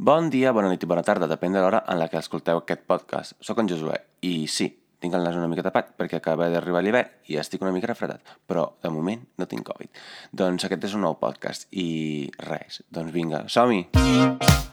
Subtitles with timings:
[0.00, 2.86] Bon dia, bona nit i bona tarda, depèn de l'hora en la que escolteu aquest
[2.88, 3.34] podcast.
[3.44, 7.28] Soc en Josué i sí, tinc el nas una mica tapat perquè acaba d'arribar l'hivern
[7.28, 9.92] i estic una mica refredat, però de moment no tinc Covid.
[10.32, 11.86] Doncs aquest és un nou podcast i
[12.48, 13.90] res, doncs vinga, som-hi!
[14.00, 14.69] Molt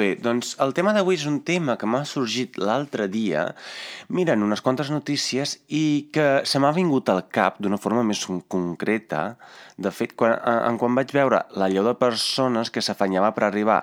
[0.00, 3.44] bé, doncs el tema d'avui és un tema que m'ha sorgit l'altre dia
[4.16, 8.22] mirant unes quantes notícies i que se m'ha vingut al cap d'una forma més
[8.52, 9.22] concreta.
[9.76, 13.82] De fet, quan, en quan vaig veure la lleu de persones que s'afanyava per arribar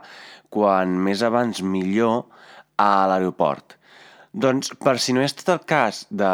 [0.53, 2.25] quan més abans millor
[2.81, 3.77] a l'aeroport.
[4.37, 6.33] Doncs, per si no és tot el cas, de,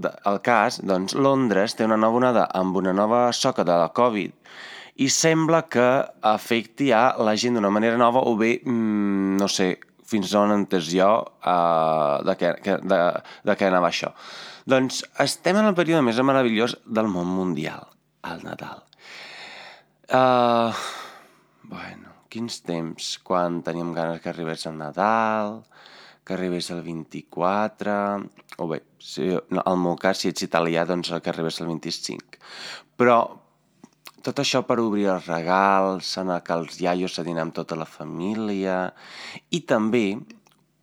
[0.00, 3.90] de, el cas, doncs Londres té una nova onada amb una nova soca de la
[3.92, 4.32] Covid
[4.94, 5.86] i sembla que
[6.22, 9.74] afecti a la gent d'una manera nova o bé, mm, no sé,
[10.06, 13.00] fins on entès jo uh, de, què, de,
[13.48, 14.12] de què anava això.
[14.70, 17.88] Doncs estem en el període més meravellós del món mundial,
[18.30, 18.84] el Nadal.
[20.04, 20.70] Uh,
[21.68, 25.62] bueno, quins temps, quan teníem ganes que arribés el Nadal,
[26.24, 27.96] que arribés el 24,
[28.56, 32.38] o bé, si, no, el meu cas, si ets italià, doncs que arribés el 25.
[33.00, 33.18] Però
[34.24, 37.88] tot això per obrir els regals, anar que els iaios se dinar amb tota la
[37.88, 38.88] família
[39.52, 40.06] i també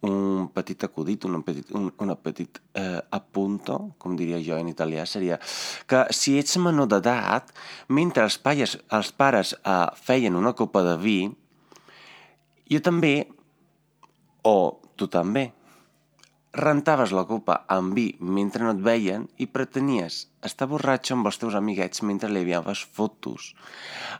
[0.01, 5.05] un petit acudit, un petit, un, una petit eh, apunto, com diria jo en italià,
[5.05, 5.37] seria
[5.89, 7.53] que si ets menor d'edat,
[7.93, 11.19] mentre els pares, els pares eh, feien una copa de vi,
[12.71, 13.15] jo també,
[14.47, 14.57] o
[14.97, 15.51] tu també,
[16.53, 21.39] rentaves la copa amb vi mentre no et veien i pretenies estar borratxo amb els
[21.39, 23.53] teus amiguets mentre li enviaves fotos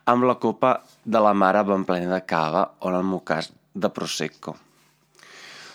[0.08, 3.52] amb la copa de la mare ben plena de cava o, en el meu cas,
[3.74, 4.56] de Prosecco.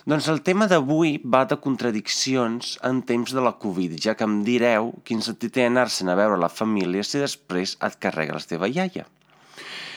[0.07, 4.39] Doncs el tema d'avui va de contradiccions en temps de la Covid, ja que em
[4.47, 8.70] direu quin sentit té anar-se'n a veure la família si després et carrega la teva
[8.70, 9.05] iaia.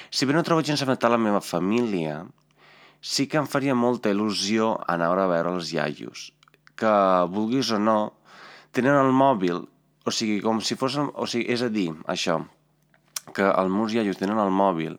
[0.10, 2.26] Si bé no trobo gens a la meva família,
[3.00, 6.32] sí que em faria molta il·lusió anar a veure els iaios,
[6.80, 6.94] que,
[7.34, 8.00] vulguis o no,
[8.76, 9.62] tenen el mòbil,
[10.06, 10.98] o sigui, com si fos...
[10.98, 12.40] O sigui, és a dir, això,
[13.36, 14.98] que els meus iaios tenen el mòbil,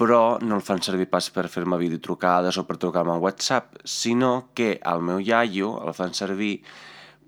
[0.00, 4.50] però no el fan servir pas per fer-me videotrucades o per trucar-me al WhatsApp, sinó
[4.56, 6.54] que el meu iaio el fan servir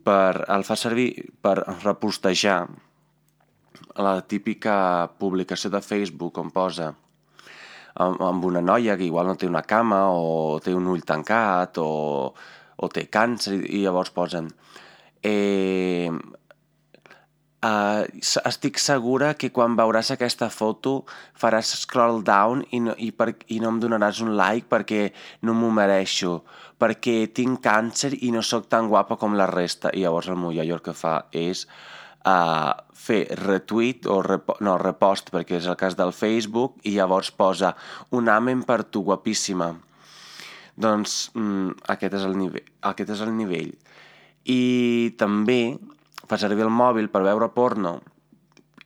[0.04, 1.10] per, el fa servir
[1.44, 2.62] per repostejar
[4.00, 4.74] la típica
[5.20, 6.92] publicació de Facebook on posa
[8.00, 12.32] amb una noia que igual no té una cama o té un ull tancat o
[12.76, 14.50] o té càncer i llavors posen
[15.22, 16.10] eh,
[17.62, 18.02] uh,
[18.44, 21.02] estic segura que quan veuràs aquesta foto
[21.38, 25.08] faràs scroll down i no, i, per, i no em donaràs un like perquè
[25.46, 26.40] no m'ho mereixo,
[26.82, 29.92] perquè tinc càncer i no sóc tan guapa com la resta.
[29.94, 31.66] I llavors el meu iaio el que fa és
[32.26, 37.30] uh, fer retweet o rep no, repost, perquè és el cas del Facebook, i llavors
[37.30, 37.76] posa
[38.10, 39.72] un amen per tu, guapíssima.
[40.76, 43.72] Doncs mm, aquest, és el nivell, aquest és el nivell.
[44.48, 45.76] I també
[46.28, 47.98] fa servir el mòbil per veure porno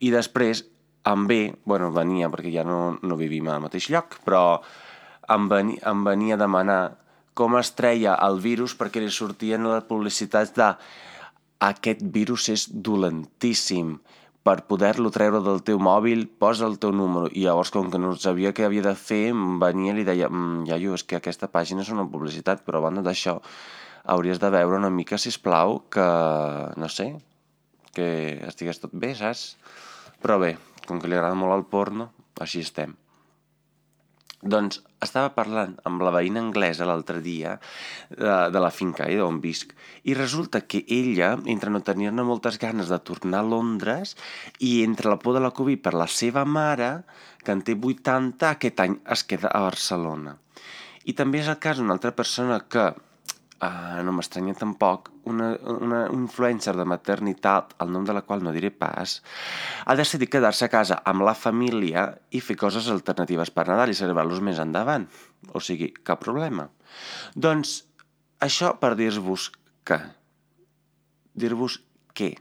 [0.01, 0.65] i després
[1.07, 4.59] em ve, bueno, venia, perquè ja no, no vivim al mateix lloc, però
[5.31, 6.81] em, venia, em venia a demanar
[7.37, 10.73] com es treia el virus perquè li sortien les publicitats de
[11.67, 13.95] aquest virus és dolentíssim,
[14.47, 17.27] per poder-lo treure del teu mòbil, posa el teu número.
[17.35, 20.69] I llavors, com que no sabia què havia de fer, venia i li deia, mm,
[20.71, 23.41] iaio, és que aquesta pàgina és una publicitat, però a banda d'això,
[24.05, 26.07] hauries de veure una mica, si plau que,
[26.77, 27.09] no sé,
[27.93, 29.57] que estigués tot bé, saps?
[30.23, 32.95] Però bé, com que li agrada molt el porno, així estem.
[34.45, 37.55] Doncs estava parlant amb la veïna anglesa l'altre dia
[38.11, 39.73] de, de la finca eh, d'on visc
[40.05, 44.13] i resulta que ella, entre no tenir-ne moltes ganes de tornar a Londres
[44.61, 46.91] i entre la por de la Covid per la seva mare,
[47.43, 50.37] que en té 80, aquest any es queda a Barcelona.
[51.07, 52.91] I també és el cas d'una altra persona que
[53.63, 58.53] uh, no m'estranya tampoc, una, una influencer de maternitat, el nom de la qual no
[58.55, 59.19] diré pas,
[59.85, 63.99] ha decidit quedar-se a casa amb la família i fer coses alternatives per Nadal i
[63.99, 65.07] celebrar-los més endavant.
[65.55, 66.69] O sigui, cap problema.
[67.35, 67.79] Doncs
[68.43, 69.51] això per dir-vos
[69.87, 70.01] que.
[71.37, 71.81] Dir-vos
[72.17, 72.33] què?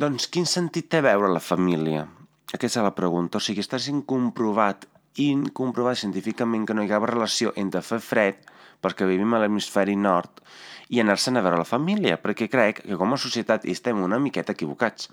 [0.00, 2.06] Doncs quin sentit té veure la família?
[2.52, 3.38] Aquesta és la pregunta.
[3.38, 4.88] O sigui, està sent comprovat,
[5.22, 8.50] incomprovat científicament que no hi ha relació entre fer fred
[8.84, 10.44] perquè vivim a l'hemisferi nord,
[10.92, 14.52] i anar-se'n a veure la família, perquè crec que com a societat estem una miqueta
[14.52, 15.08] equivocats.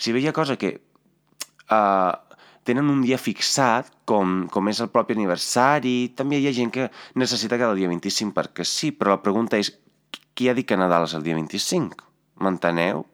[0.00, 0.72] Si veia cosa que
[1.68, 2.16] uh,
[2.64, 6.90] tenen un dia fixat, com, com és el propi aniversari, també hi ha gent que
[7.20, 9.72] necessita cada dia 25 perquè sí, però la pregunta és
[10.34, 12.06] qui ha dit que Nadal és el dia 25?
[12.40, 13.04] M'enteneu?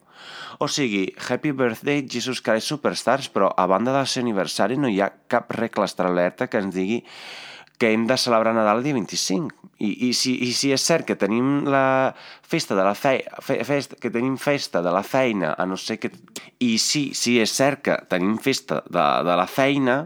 [0.59, 5.01] O sigui, Happy Birthday Jesus Christ Superstars, però a banda del seu aniversari no hi
[5.03, 7.03] ha cap regla establerta que ens digui
[7.77, 9.69] que hem de celebrar Nadal el dia 25.
[9.77, 13.59] I, i, si, I si és cert que tenim la festa de la fe, fe,
[13.67, 16.09] festa, que tenim festa de la feina, a no ser que...
[16.65, 19.99] I sí, sí és cert que tenim festa de, de la feina,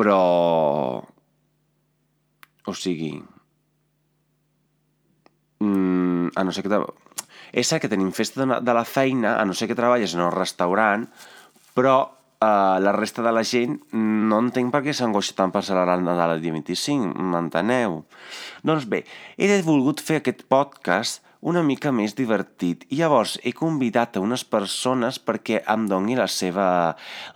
[0.00, 0.20] però...
[2.64, 3.12] O sigui...
[5.60, 6.82] Mm, a no ser que...
[7.52, 10.24] És cert que tenim festa de, de la feina, a no ser que treballes en
[10.24, 11.04] un restaurant,
[11.76, 11.98] però
[12.44, 16.04] uh, la resta de la gent no entenc per què s'angoixa tant per celebrar el
[16.04, 18.02] Nadal el dia 25, m'enteneu?
[18.66, 19.04] Doncs bé,
[19.36, 24.46] he volgut fer aquest podcast una mica més divertit i llavors he convidat a unes
[24.48, 26.66] persones perquè em doni la seva,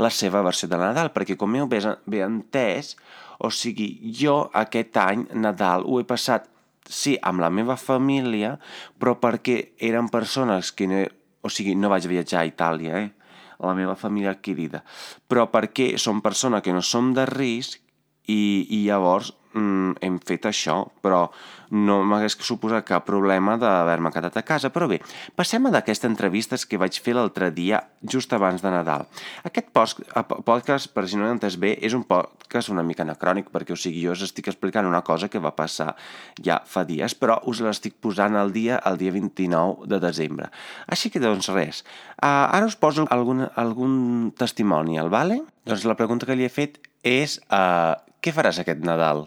[0.00, 1.82] la seva versió de Nadal, perquè com heu bé,
[2.24, 2.94] entès,
[3.38, 3.90] o sigui,
[4.20, 6.48] jo aquest any Nadal ho he passat,
[6.88, 8.56] sí, amb la meva família,
[8.98, 11.04] però perquè eren persones que no,
[11.44, 13.17] o sigui, no vaig viatjar a Itàlia, eh?
[13.62, 14.84] La meva família adquirida,
[15.26, 17.80] però perquè som persona que no som de risc
[18.28, 21.26] i, i llavors mm, hem fet això, però
[21.70, 24.70] no m'hagués suposat cap problema d'haver-me quedat a casa.
[24.72, 25.00] Però bé,
[25.36, 29.06] passem a d'aquesta entrevista que vaig fer l'altre dia, just abans de Nadal.
[29.44, 33.74] Aquest podcast, per si no ho entès bé, és un podcast una mica anacrònic, perquè
[33.74, 35.94] o sigui, jo us estic explicant una cosa que va passar
[36.40, 40.50] ja fa dies, però us l'estic posant al dia, el dia 29 de desembre.
[40.88, 41.84] Així que, doncs, res.
[42.18, 45.42] Uh, ara us poso algun, algun testimonial, vale?
[45.68, 47.94] Doncs la pregunta que li he fet és uh,
[48.24, 49.26] què faràs aquest Nadal?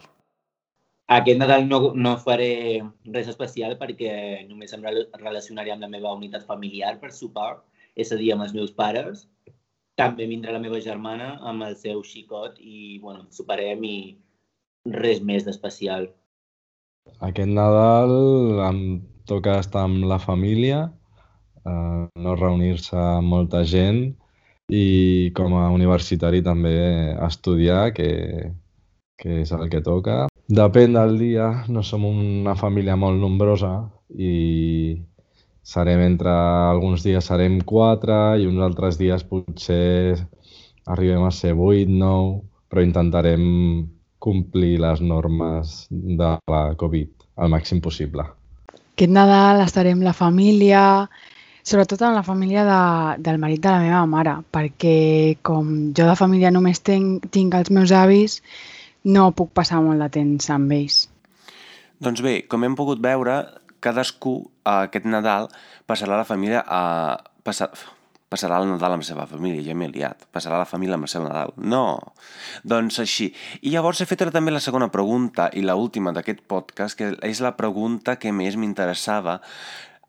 [1.10, 6.46] Aquest Nadal no, no faré res especial perquè només em relacionaré amb la meva unitat
[6.46, 7.56] familiar per sopar,
[7.96, 9.26] és a dir, amb els meus pares.
[9.98, 13.96] També vindrà la meva germana amb el seu xicot i, bueno, soparem i
[14.88, 16.08] res més d'especial.
[17.20, 18.14] Aquest Nadal
[18.70, 18.80] em
[19.28, 20.86] toca estar amb la família,
[21.66, 24.04] eh, no reunir-se amb molta gent
[24.72, 26.74] i com a universitari també
[27.26, 28.52] estudiar, que,
[29.18, 30.31] que és el que toca.
[30.48, 33.76] Depèn del dia, no som una família molt nombrosa
[34.18, 34.98] i
[35.62, 40.18] serem entre alguns dies serem quatre i uns altres dies potser
[40.90, 43.42] arribem a ser vuit, nou, però intentarem
[44.22, 48.26] complir les normes de la Covid al màxim possible.
[48.92, 50.82] Aquest Nadal estarem la família,
[51.64, 52.82] sobretot amb la família de,
[53.22, 57.70] del marit de la meva mare, perquè com jo de família només tenc, tinc els
[57.70, 58.40] meus avis,
[59.04, 61.06] no puc passar molt de temps amb ells.
[62.02, 63.40] Doncs bé, com hem pogut veure,
[63.82, 65.50] cadascú aquest Nadal
[65.86, 66.82] passarà la família a...
[67.42, 67.68] Passar,
[68.30, 70.26] passarà el Nadal amb la seva família, ja m'he liat.
[70.34, 71.52] Passarà la família amb el seu Nadal.
[71.58, 72.14] No!
[72.62, 73.32] Doncs així.
[73.62, 77.42] I llavors he fet també la segona pregunta i la última d'aquest podcast, que és
[77.44, 79.40] la pregunta que més m'interessava,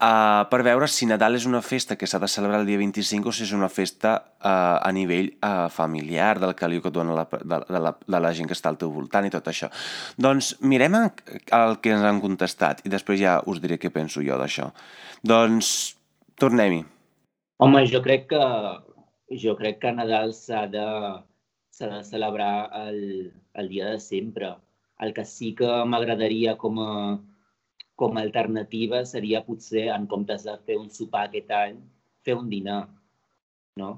[0.04, 3.32] uh, per veure si Nadal és una festa que s'ha de celebrar el dia 25
[3.32, 7.16] o si és una festa uh, a nivell uh, familiar, del caliu que et dona
[7.18, 9.72] la, de, de, la, de la gent que està al teu voltant i tot això.
[10.20, 14.40] Doncs mirem el que ens han contestat i després ja us diré què penso jo
[14.40, 14.70] d'això.
[15.24, 15.70] Doncs
[16.40, 16.84] tornem-hi.
[17.64, 18.44] Home, jo crec que
[19.44, 20.88] jo crec que Nadal s'ha de,
[21.80, 24.56] de celebrar el, el dia de sempre.
[25.00, 26.92] El que sí que m'agradaria com a,
[28.04, 31.78] com a alternativa seria potser, en comptes de fer un sopar aquest any,
[32.28, 32.82] fer un dinar,
[33.80, 33.94] no?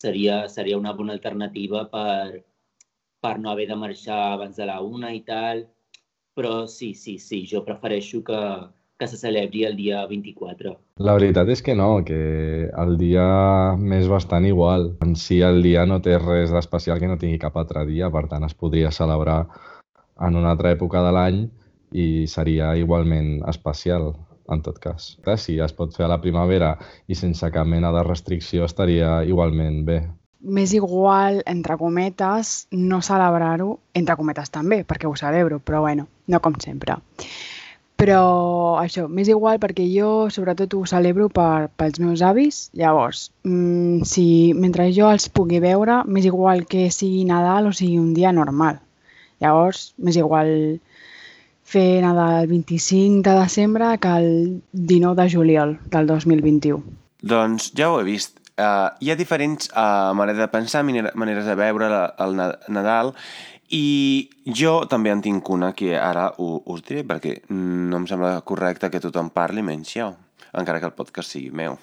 [0.00, 2.40] Seria, seria una bona alternativa per,
[3.20, 5.66] per no haver de marxar abans de la una i tal,
[6.32, 8.40] però sí, sí, sí, jo prefereixo que,
[8.96, 10.72] que se celebri el dia 24.
[11.04, 12.22] La veritat és que no, que
[12.72, 13.26] el dia
[13.76, 14.94] m'és bastant igual.
[15.04, 18.24] En si el dia no té res d'especial que no tingui cap altre dia, per
[18.32, 19.42] tant es podria celebrar
[20.24, 21.42] en una altra època de l'any
[21.92, 24.12] i seria igualment especial
[24.52, 25.16] en tot cas.
[25.38, 26.74] Si es pot fer a la primavera
[27.08, 30.02] i sense cap mena de restricció estaria igualment bé.
[30.42, 36.40] Més igual, entre cometes, no celebrar-ho, entre cometes també, perquè ho celebro, però bueno, no
[36.42, 36.98] com sempre.
[38.02, 44.02] Però això, més igual perquè jo sobretot ho celebro per, pels meus avis, llavors, mmm,
[44.08, 44.24] si
[44.58, 48.80] mentre jo els pugui veure, més igual que sigui Nadal o sigui un dia normal.
[49.38, 50.50] Llavors, més igual
[51.72, 56.82] fer Nadal el 25 de desembre que el 19 de juliol del 2021.
[57.22, 58.38] Doncs ja ho he vist.
[58.52, 62.36] Uh, hi ha diferents uh, maneres de pensar, maneres de veure la, el
[62.68, 63.14] Nadal,
[63.72, 68.34] i jo també en tinc una que ara ho, us diré perquè no em sembla
[68.44, 70.10] correcte que tothom parli menys jo,
[70.52, 71.78] encara que el podcast sigui meu.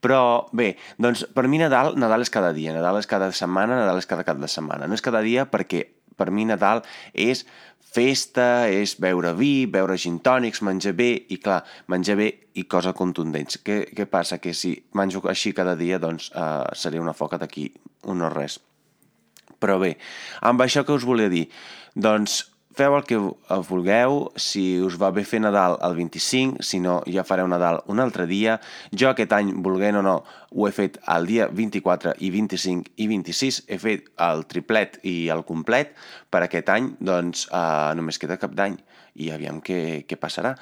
[0.00, 4.00] Però bé, doncs per mi Nadal, Nadal és cada dia, Nadal és cada setmana, Nadal
[4.00, 4.88] és cada cap de setmana.
[4.88, 5.84] No és cada dia perquè
[6.18, 6.82] per mi Nadal
[7.12, 7.44] és
[7.94, 12.28] festa, és beure vi, beure gin tònics, menjar bé, i clar, menjar bé
[12.60, 13.60] i coses contundents.
[13.64, 14.40] Què, què passa?
[14.42, 17.70] Que si menjo així cada dia, doncs eh, seria una foca d'aquí
[18.08, 18.58] un no res.
[19.58, 19.96] Però bé,
[20.46, 21.48] amb això que us volia dir?
[21.98, 22.44] Doncs
[22.78, 23.18] feu el que
[23.66, 27.98] vulgueu, si us va bé fer Nadal el 25, si no ja fareu Nadal un
[28.02, 28.58] altre dia.
[28.94, 30.14] Jo aquest any, volguent o no,
[30.54, 35.16] ho he fet el dia 24 i 25 i 26, he fet el triplet i
[35.34, 35.96] el complet
[36.30, 38.78] per aquest any, doncs eh, només queda cap d'any
[39.18, 40.54] i aviam què, què passarà.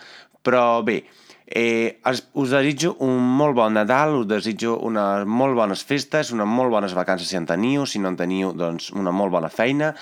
[0.47, 1.03] Però bé,
[1.49, 2.01] Eh,
[2.35, 6.97] us desitjo un molt bon Nadal, us desitjo unes molt bones festes, unes molt bones
[6.99, 9.93] vacances si en teniu, si no en teniu, doncs una molt bona feina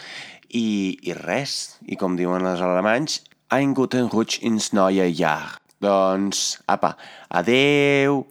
[0.55, 3.21] i, i res, i com diuen els alemanys,
[3.55, 5.59] ein guten Rutsch ins neue Jahr.
[5.85, 6.95] Doncs, apa,
[7.29, 8.23] adeu!